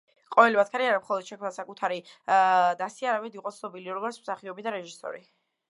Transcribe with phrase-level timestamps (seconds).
[0.35, 1.99] ყოველი მათგანი არა მხოლოდ შექმნა საკუთარი
[2.81, 5.25] დასი, არამედ იყო ცნობილი, როგორც მსახიობი და რეჟისორი.